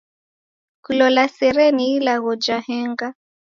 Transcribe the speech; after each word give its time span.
Kulola 0.85 1.25
sere 1.35 1.65
ni 1.75 1.85
ilagho 1.95 2.33
ja 2.45 2.57
henga. 2.67 3.07